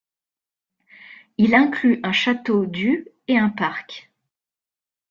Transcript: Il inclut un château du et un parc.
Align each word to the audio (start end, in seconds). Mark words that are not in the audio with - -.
Il 1.37 1.53
inclut 1.53 1.99
un 2.01 2.11
château 2.11 2.65
du 2.65 3.07
et 3.27 3.37
un 3.37 3.49
parc. 3.51 4.09